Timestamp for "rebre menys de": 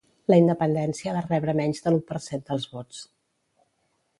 1.27-1.93